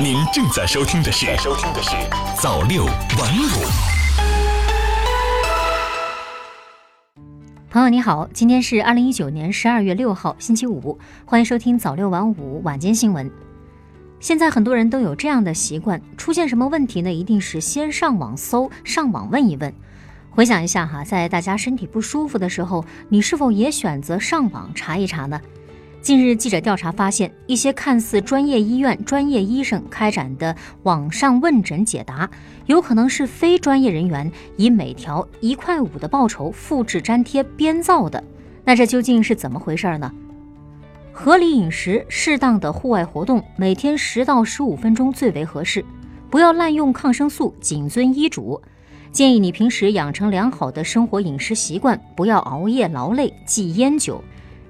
[0.00, 1.90] 您正在收听的是《收听的是
[2.40, 2.96] 早六晚五》。
[7.70, 13.30] 朋友你好，今天是二零一九年十二月六号，星期五，欢迎收听早六晚五晚间新闻。
[14.18, 17.12] 现在很多人都有这样的习惯，出现什么问题呢？
[17.12, 19.72] 一定是先上网搜，上网问一问。
[20.30, 25.40] 回想一下哈，在大家身体不舒服的时候，你是否也选择上网查一查呢？
[26.02, 32.28] 近日，记者调查发现，一些看似专业医院、专业医生开展的网上问诊解答，
[32.66, 38.22] 有可能是非专业人员以每条一块五的报酬复制粘贴编造的。
[38.64, 40.12] 那这究竟是怎么回事呢？
[41.12, 45.84] 合理饮食、适当的户外活动，每天十到十五分钟最为合适。
[46.28, 48.60] 不要滥用抗生素，谨遵医嘱。
[49.12, 54.20] 建议你平时养成良好的生活饮食习惯，不要熬夜劳累、忌烟酒。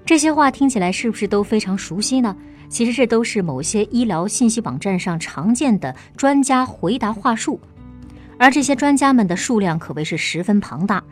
[0.04, 2.36] 这些话听起来是不是都非常熟悉呢？
[2.68, 7.60] 其实这都是某些医疗信息网站上常见的专家回答话术，
[8.38, 11.02] 而这些专家们的数量可谓是十分庞大。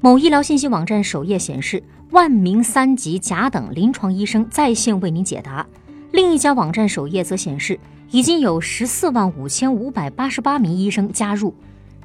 [0.00, 5.66] 某医疗信息网站首页显示，万名三级甲等临床医生在线为您解答；
[6.12, 7.78] 另一家网站首页则显示，
[8.10, 11.54] 已经有十四万五千五百八十八名医生加入。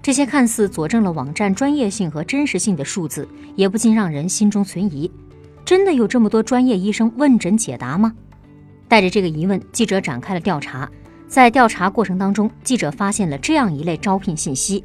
[0.01, 5.11] 这些看似佐证了网站专业性和真实性的数字，也不禁让人心中存疑。
[5.67, 8.13] 真的有这么多专业医生问诊解答吗？
[8.87, 10.89] 带着这个疑问，记者展开了调查。
[11.27, 14.81] 在调查过程当中，记者发现了这样一类招聘信息：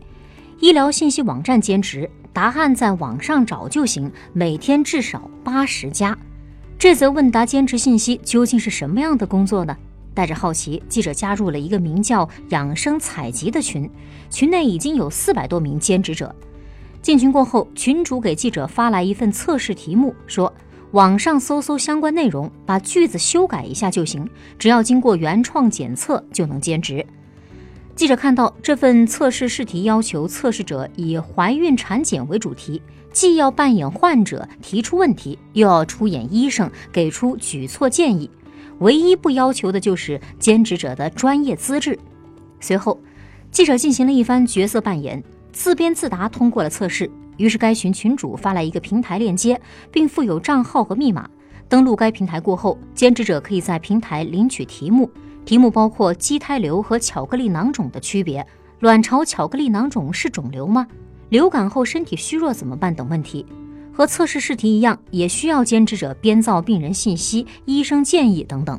[0.58, 6.18] 医疗信息网站兼职，答案在网上找就行，每天至少八十加。
[6.76, 9.76] 这则问答兼职信息究竟是什么样的工作呢？
[10.12, 13.88] 带着好奇，记者加入了一个名叫“养生采集”的群，
[14.28, 16.34] 群内已经有四百多名兼职者。
[17.00, 20.52] 进群过后，群主给记者发来一份测试题目，说。
[20.92, 27.04] 网上搜搜相关内容，把句子修改一下就行，只要经过原创检测就能兼职。
[27.96, 38.30] 记者看到这份测试试题要求测试者以怀孕产检为主题，既要扮演患者提出问题，又要出演医生给出举措建议，
[38.80, 41.98] 唯一不要求的就是兼职者的专业资质。
[42.60, 43.00] 随后，
[43.50, 45.22] 记者进行了一番角色扮演，
[45.52, 47.10] 自编自答通过了测试。
[47.36, 49.60] 于是，该群群主发来一个平台链接，
[49.90, 51.28] 并附有账号和密码。
[51.68, 55.10] 登录该平台过后，兼职者可以在平台领取题目，
[55.44, 58.46] 题目包括畸胎瘤和巧克力囊肿的区别、
[58.80, 60.86] 卵巢巧克力囊肿是肿瘤吗？
[61.30, 63.46] 流感后身体虚弱怎么办等问题。
[63.92, 68.78] 和测试试题一样，也需要兼职者编造病人信息、医生建议等等。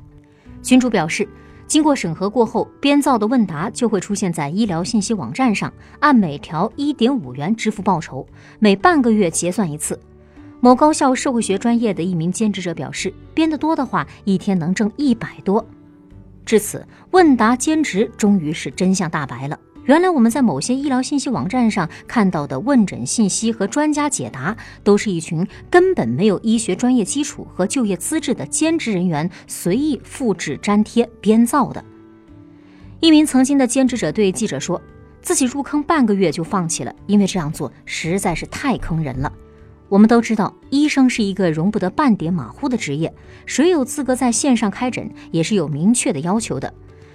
[0.61, 1.27] 群主表示。
[1.67, 8.25] 经过审核过后，编造的问答就会出现在医疗信息网站上，按每条一点五元支付报酬，
[8.59, 9.99] 每半个月结算一次。
[10.59, 15.65] 某高校社会学专业的一名兼职者表示，编得多的话，一天能挣一百多。
[16.45, 19.59] 至此，问答兼职终于是真相大白了。
[19.85, 31.83] 原来我们在某些医疗信息网站上看到的问诊信息和专家解答，都是一群根本没有医学专业基础和就业资质的兼职人员随意复制粘贴编造的。
[33.01, 34.81] 一名曾经的兼职者对记者说
[35.21, 39.31] ：“自己入坑半个月就放弃了，因为这样做实在是太坑人了。”
[39.89, 43.13] 我们都知道，医生是一个容不得半点马虎的职业，
[43.45, 46.73] 谁有资格在线上开诊也是有明确的要求的。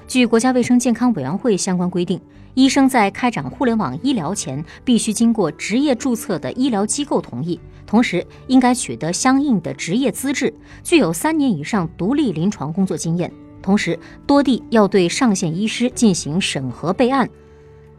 [0.08, 2.18] 据国家卫生健康委员会相关规定，
[2.54, 10.52] 医生在开展互联网医疗前，必须经过执业注册的医疗机构同意，同时应该取得相应的执业资质，
[10.82, 13.30] 具有三年以上独立临床工作经验，
[13.60, 17.28] 同时多地要对上线医师进行审核备案。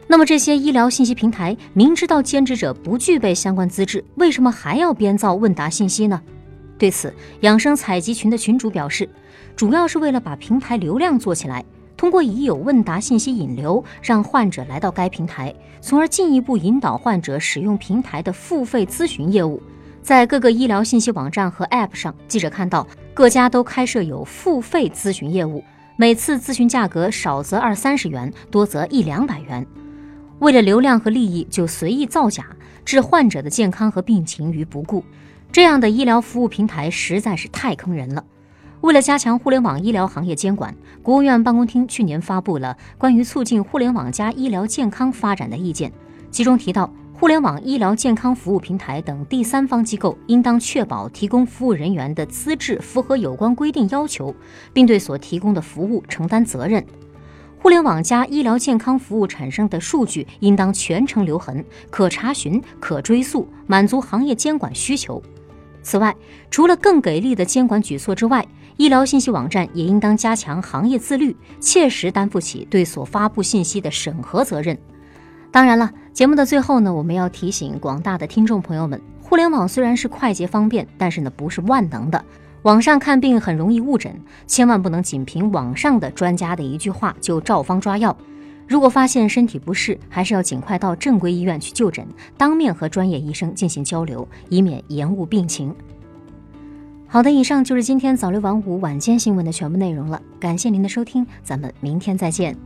[0.08, 6.20] 那么，这些医疗信息平台明知道兼职者不具备相关资质，为什么还要编造问答信息呢？
[6.76, 9.08] 对此，养生采集群的群主表示，
[9.54, 11.64] 主要是为了把平台流量做起来。
[12.00, 19.62] 通过已有问答信息引流，让患者来到该平台，从而进一步引导患者使用平台的付费咨询业务。
[20.00, 25.62] 在各个医疗信息网站和 App 上，记者看到各家都开设有付费咨询业务，
[25.96, 29.66] 每次咨询价格少则二三十元，多则一两百元。
[30.38, 32.46] 为了流量和利益，就随意造假，
[32.82, 35.04] 置患者的健康和病情于不顾，
[35.52, 38.24] 这样的医疗服务平台实在是太坑人了。
[38.80, 45.92] 为了加强互联网医疗行业监管，国务院办公厅去年发布了关于促进互联网加医疗健康发展的意见，
[46.30, 54.34] 其中提到，互联网医疗健康服务平台等第三方机构应当确保提供服务人员的资质符合有关规定要求，
[54.72, 56.82] 并对所提供的服务承担责任。
[57.58, 65.22] 互联网加医疗健康服务产生的数据应当全程留痕、可查询、可追溯，满足行业监管需求。
[65.82, 66.14] 此外，
[66.50, 68.46] 除了更给力的监管举措之外，
[68.76, 74.76] 医疗信息网站也应当加强行业自律，切实担负起对所发布信息的审核责任。
[75.50, 82.24] 当然了，节目的最后呢，我们要提醒广大的听众朋友们，互联网虽然是快捷方便，但是呢不是万能的。
[82.62, 84.14] 网上看病很容易误诊，
[84.46, 88.16] 千万不能仅凭网上的专家的一句话就照方抓药。
[88.70, 92.06] 如果发现身体不适，还是要尽快到正规医院去就诊，
[92.36, 95.74] 当面和专业医生进行交流，以免延误病情。
[97.08, 102.56] 好的，以上就是今天早六晚五晚间新闻的全部内容了，感谢您的收听，咱们明天再见。